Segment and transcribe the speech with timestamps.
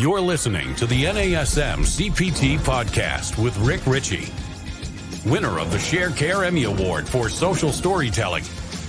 [0.00, 4.32] You're listening to the NASM CPT podcast with Rick Richey,
[5.30, 8.44] winner of the Sharecare Emmy Award for Social Storytelling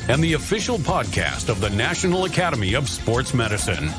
[0.08, 3.90] and the official podcast of the National Academy of Sports Medicine.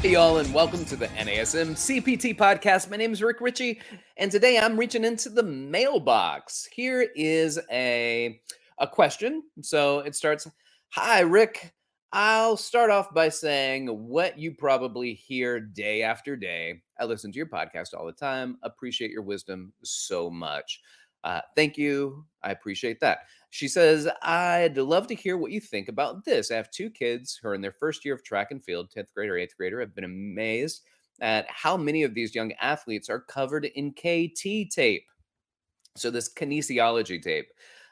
[0.00, 2.90] Hey, y'all, and welcome to the NASM CPT podcast.
[2.90, 3.80] My name is Rick Richey,
[4.16, 6.66] and today I'm reaching into the mailbox.
[6.72, 8.40] Here is a,
[8.76, 9.44] a question.
[9.60, 10.48] So it starts
[10.94, 11.72] Hi, Rick.
[12.14, 16.82] I'll start off by saying what you probably hear day after day.
[17.00, 18.58] I listen to your podcast all the time.
[18.62, 20.82] Appreciate your wisdom so much.
[21.24, 22.26] Uh, thank you.
[22.42, 23.20] I appreciate that.
[23.48, 26.50] She says, I'd love to hear what you think about this.
[26.50, 29.12] I have two kids who are in their first year of track and field, 10th
[29.14, 29.80] grader, 8th grader.
[29.80, 30.82] I've been amazed
[31.22, 35.06] at how many of these young athletes are covered in KT tape.
[35.96, 37.48] So, this kinesiology tape.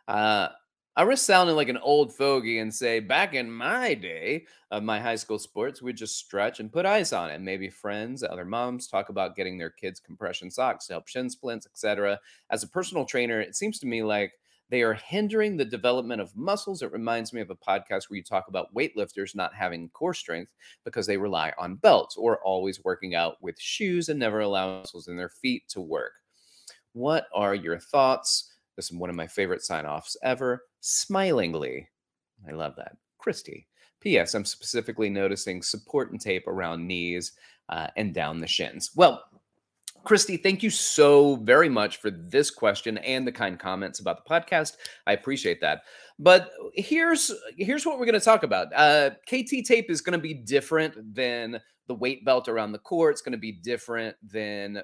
[0.08, 0.48] Uh,
[0.96, 5.00] I risk sounding like an old fogey and say, back in my day of my
[5.00, 7.40] high school sports, we'd just stretch and put ice on it.
[7.40, 11.66] Maybe friends, other moms talk about getting their kids compression socks to help shin splints,
[11.66, 12.18] etc.
[12.50, 14.32] As a personal trainer, it seems to me like
[14.68, 16.82] they are hindering the development of muscles.
[16.82, 20.52] It reminds me of a podcast where you talk about weightlifters not having core strength
[20.84, 25.08] because they rely on belts or always working out with shoes and never allow muscles
[25.08, 26.12] in their feet to work.
[26.92, 28.52] What are your thoughts?
[28.76, 30.64] This is one of my favorite sign offs ever.
[30.80, 31.88] Smilingly.
[32.48, 32.96] I love that.
[33.18, 33.66] Christy.
[34.00, 34.34] P.S.
[34.34, 37.32] I'm specifically noticing support and tape around knees
[37.68, 38.90] uh, and down the shins.
[38.96, 39.22] Well,
[40.04, 44.30] Christy, thank you so very much for this question and the kind comments about the
[44.30, 44.76] podcast.
[45.06, 45.82] I appreciate that.
[46.18, 48.68] But here's here's what we're going to talk about.
[48.74, 53.10] Uh, KT tape is going to be different than the weight belt around the core.
[53.10, 54.82] It's going to be different than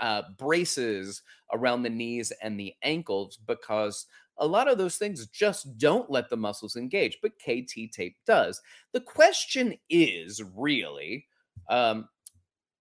[0.00, 4.06] uh, braces around the knees and the ankles because
[4.38, 8.60] a lot of those things just don't let the muscles engage, but KT tape does.
[8.92, 11.26] The question is really,
[11.68, 12.08] um,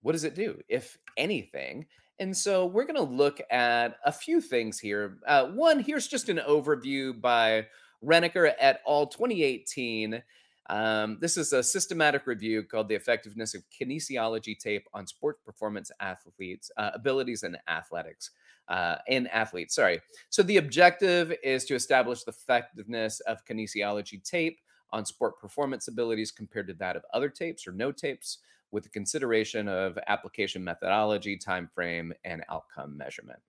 [0.02, 1.85] what does it do, if anything?
[2.19, 5.17] And so we're going to look at a few things here.
[5.27, 7.66] Uh, one, here's just an overview by
[8.03, 9.07] Reneker et al.
[9.07, 10.22] 2018.
[10.69, 15.91] Um, this is a systematic review called The Effectiveness of Kinesiology Tape on Sport Performance
[15.99, 18.31] Athletes, uh, Abilities and Athletics.
[18.67, 20.00] Uh, in athletes, sorry.
[20.29, 24.59] So the objective is to establish the effectiveness of kinesiology tape
[24.91, 28.38] on sport performance abilities compared to that of other tapes or no tapes
[28.71, 33.39] with the consideration of application methodology, time frame, and outcome measurement.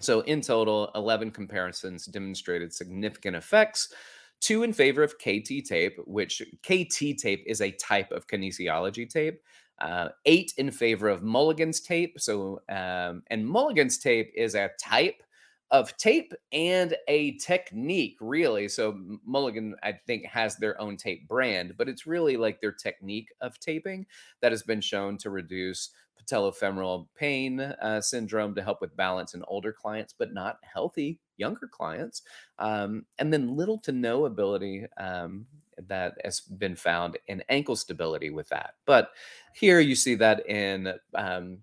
[0.00, 3.92] So in total, 11 comparisons demonstrated significant effects
[4.40, 9.40] two in favor of KT tape, which KT tape is a type of kinesiology tape.
[9.80, 12.18] Uh, eight in favor of Mulligan's tape.
[12.18, 15.22] So, um, and Mulligan's tape is a type
[15.70, 18.68] of tape and a technique, really.
[18.68, 23.28] So, Mulligan, I think, has their own tape brand, but it's really like their technique
[23.40, 24.06] of taping
[24.40, 29.44] that has been shown to reduce patellofemoral pain uh, syndrome to help with balance in
[29.46, 32.22] older clients, but not healthy younger clients.
[32.58, 35.46] Um, and then little to no ability um,
[35.86, 38.74] that has been found in ankle stability with that.
[38.84, 39.10] But
[39.54, 41.58] here you see that in um,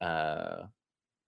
[0.00, 0.64] uh,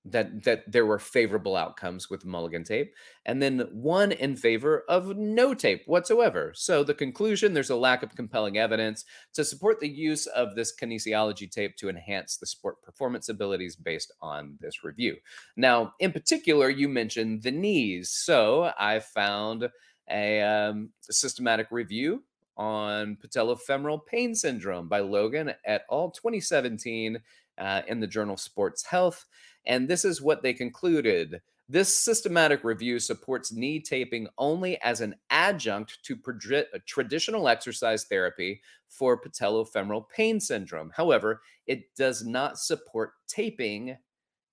[0.05, 2.95] that that there were favorable outcomes with mulligan tape
[3.25, 6.53] and then one in favor of no tape whatsoever.
[6.55, 10.75] So the conclusion there's a lack of compelling evidence to support the use of this
[10.75, 15.17] kinesiology tape to enhance the sport performance abilities based on this review.
[15.57, 18.11] Now in particular you mentioned the knees.
[18.11, 19.71] So i found
[20.11, 22.23] a, um, systematic review
[22.57, 26.11] on patellofemoral pain syndrome by logan et al.
[26.11, 27.19] 2017
[27.59, 29.27] uh, in the journal sports health
[29.67, 31.41] and this is what they concluded.
[31.69, 36.19] This systematic review supports knee taping only as an adjunct to
[36.55, 40.91] uh, traditional exercise therapy for patellofemoral pain syndrome.
[40.95, 43.97] However, it does not support taping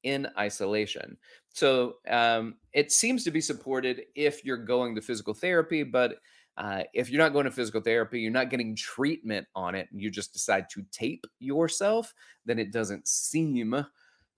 [0.04, 1.18] in isolation.
[1.54, 6.16] So um, it seems to be supported if you're going to physical therapy, but
[6.58, 10.02] uh, if you're not going to physical therapy, you're not getting treatment on it, and
[10.02, 12.14] you just decide to tape yourself,
[12.46, 13.86] then it doesn't seem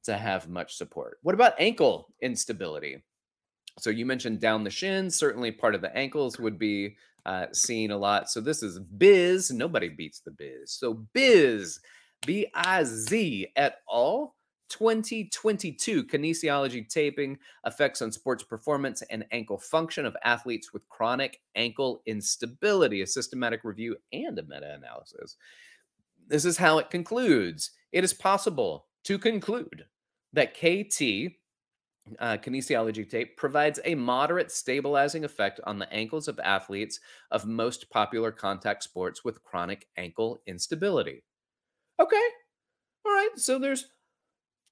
[0.03, 1.17] to have much support.
[1.23, 3.03] What about ankle instability?
[3.79, 6.95] So you mentioned down the shins, certainly part of the ankles would be
[7.25, 8.29] uh, seen a lot.
[8.29, 9.51] So this is Biz.
[9.51, 10.71] Nobody beats the Biz.
[10.71, 11.79] So Biz,
[12.25, 14.35] B I Z et al.
[14.69, 22.01] 2022 kinesiology taping effects on sports performance and ankle function of athletes with chronic ankle
[22.05, 25.37] instability, a systematic review and a meta analysis.
[26.27, 27.71] This is how it concludes.
[27.91, 29.85] It is possible to conclude
[30.31, 31.35] that KT,
[32.19, 36.99] uh, kinesiology tape, provides a moderate stabilizing effect on the ankles of athletes
[37.31, 41.23] of most popular contact sports with chronic ankle instability.
[41.99, 42.27] Okay.
[43.05, 43.87] All right, so there's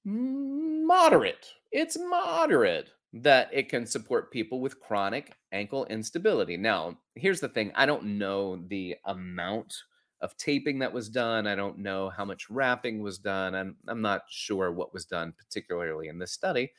[0.04, 1.46] moderate.
[1.70, 6.56] It's moderate that it can support people with chronic ankle instability.
[6.56, 9.74] Now, here's the thing I don't know the amount
[10.20, 11.46] of taping that was done.
[11.46, 13.54] I don't know how much wrapping was done.
[13.54, 16.70] I'm, I'm not sure what was done, particularly in this study,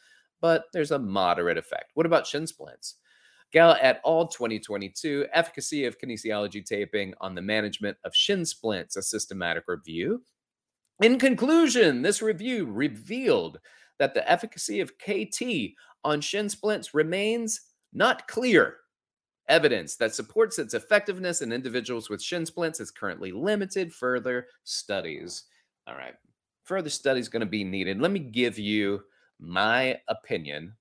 [0.42, 1.92] but there's a moderate effect.
[1.94, 2.96] What about shin splints?
[3.52, 4.28] Gala et al.
[4.28, 10.24] 2022, efficacy of kinesiology taping on the management of shin splints, a systematic review.
[11.02, 13.60] In conclusion, this review revealed
[14.00, 17.62] that the efficacy of KT on shin splints remains
[17.94, 18.78] not clear.
[19.50, 23.94] Evidence that supports its effectiveness in individuals with shin splints is currently limited.
[23.94, 25.44] Further studies.
[25.88, 26.16] All right.
[26.64, 28.00] Further studies going to be needed.
[28.00, 29.04] Let me give you
[29.40, 30.74] my opinion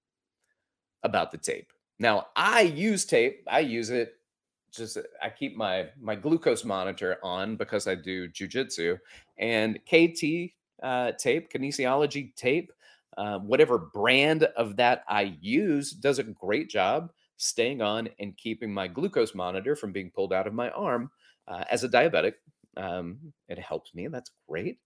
[1.03, 1.73] about the tape.
[1.99, 3.43] Now, I use tape.
[3.51, 4.15] I use it
[4.77, 8.99] just I keep my my glucose monitor on because I do jujitsu
[9.39, 10.53] and KT
[10.83, 12.73] uh, tape, kinesiology tape,
[13.17, 18.73] uh, whatever brand of that I use does a great job staying on and keeping
[18.73, 21.11] my glucose monitor from being pulled out of my arm.
[21.49, 22.35] Uh, as a diabetic,
[22.77, 23.19] um,
[23.49, 24.79] it helps me, and that's great.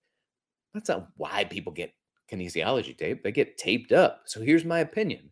[0.74, 1.92] That's not why people get
[2.30, 4.22] kinesiology tape; they get taped up.
[4.26, 5.30] So here's my opinion.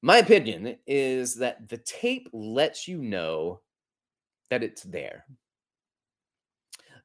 [0.00, 3.60] My opinion is that the tape lets you know
[4.48, 5.24] that it's there.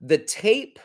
[0.01, 0.79] The tape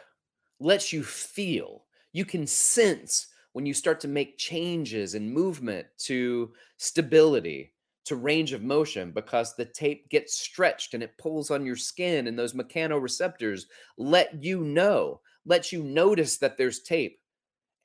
[0.58, 6.52] lets you feel, you can sense when you start to make changes in movement to
[6.78, 7.74] stability,
[8.06, 12.26] to range of motion, because the tape gets stretched and it pulls on your skin,
[12.26, 13.64] and those mechanoreceptors
[13.98, 17.20] let you know, let you notice that there's tape.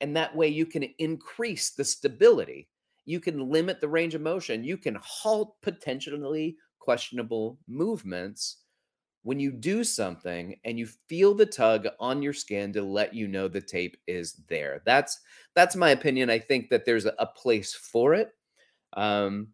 [0.00, 2.68] And that way you can increase the stability
[3.04, 4.64] you can limit the range of motion.
[4.64, 8.58] You can halt potentially questionable movements
[9.24, 13.26] when you do something and you feel the tug on your skin to let you
[13.26, 14.82] know the tape is there.
[14.84, 15.18] That's
[15.54, 16.30] that's my opinion.
[16.30, 18.32] I think that there's a, place for it.
[18.92, 19.48] Um,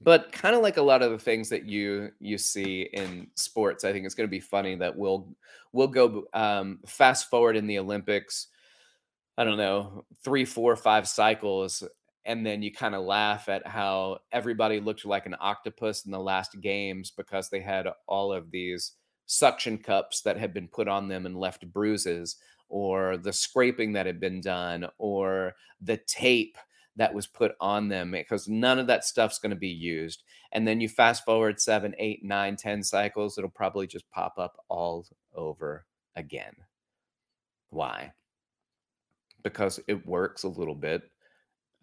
[0.00, 3.82] but kind of like a lot of the things that you you see in sports,
[3.82, 5.34] I think it's going to be funny that we'll
[5.72, 8.48] we'll go um, fast forward in the Olympics.
[9.38, 11.82] I don't know, three, four, five cycles,
[12.26, 16.18] and then you kind of laugh at how everybody looked like an octopus in the
[16.18, 18.92] last games because they had all of these
[19.26, 22.36] suction cups that had been put on them and left bruises
[22.68, 26.58] or the scraping that had been done or the tape
[26.96, 30.24] that was put on them because none of that stuff's going to be used.
[30.52, 34.56] And then you fast forward seven eight nine ten cycles it'll probably just pop up
[34.68, 35.84] all over
[36.16, 36.54] again.
[37.70, 38.12] Why?
[39.42, 41.02] Because it works a little bit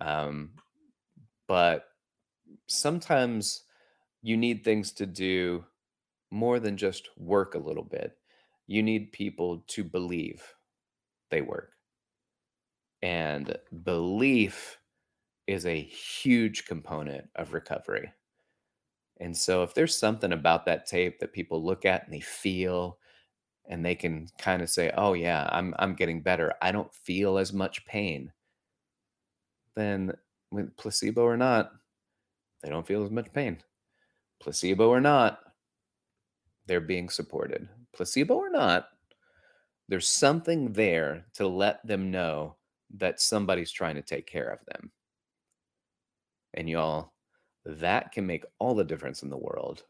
[0.04, 0.54] um,
[1.48, 1.86] but
[2.68, 3.64] sometimes
[4.22, 5.66] you need things to do
[6.32, 8.18] more than just work a little bit.
[8.68, 10.56] You need people to believe
[11.32, 11.74] they work.
[13.04, 14.80] And belief
[15.48, 18.14] is a huge component of recovery.
[19.20, 23.00] And so if there's something about that tape that people look at and they feel
[23.66, 26.54] and they can kind of say, "Oh yeah, I'm I'm getting better.
[26.62, 28.34] I don't feel as much pain."
[29.76, 30.14] Then
[30.52, 31.72] with placebo or not,
[32.62, 33.58] they don't feel as much pain.
[34.40, 35.40] Placebo or not,
[36.66, 37.68] they're being supported.
[37.94, 38.88] Placebo or not,
[39.90, 42.56] there's something there to let them know
[42.96, 44.92] that somebody's trying to take care of them.
[46.54, 47.14] And y'all,
[47.66, 49.84] that can make all the difference in the world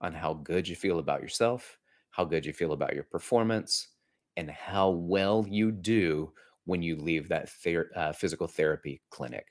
[0.00, 1.78] on how good you feel about yourself,
[2.10, 3.88] how good you feel about your performance,
[4.36, 6.32] and how well you do
[6.64, 9.46] when you leave that ther- uh, physical therapy clinic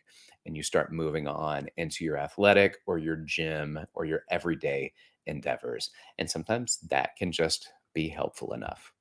[0.45, 4.91] and you start moving on into your athletic or your gym or your everyday
[5.25, 5.91] endeavors.
[6.17, 8.93] And sometimes that can just be helpful enough.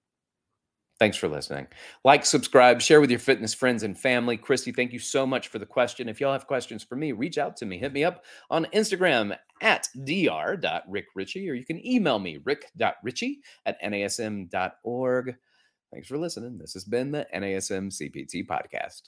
[0.98, 1.66] Thanks for listening.
[2.04, 4.36] Like, subscribe, share with your fitness friends and family.
[4.36, 6.08] Christy, thank you so much for the question.
[6.08, 7.76] If y'all have questions for me, reach out to me.
[7.78, 15.34] Hit me up on Instagram at dr.rickrichey, or you can email me, rick.richey at nasm.org.
[15.92, 16.58] Thanks for listening.
[16.58, 19.02] This has been the NASM CPT podcast.